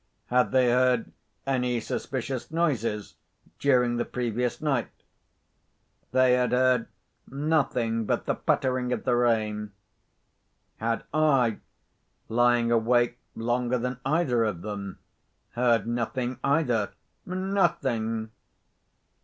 [0.31, 1.11] Had they heard
[1.45, 3.17] any suspicious noises
[3.59, 4.87] during the previous night?
[6.11, 6.87] They had heard
[7.27, 9.73] nothing but the pattering of the rain.
[10.77, 11.59] Had I,
[12.29, 14.97] lying awake longer than either of them,
[15.51, 16.93] heard nothing either?
[17.23, 18.31] Nothing!